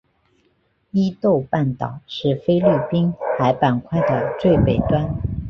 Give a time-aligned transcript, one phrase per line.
[0.89, 5.15] 伊豆半岛是菲律宾海板块的最北端。